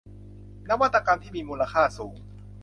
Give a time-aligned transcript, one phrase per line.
[0.69, 2.15] นวัตกรรมที่มีมูลค่าสูง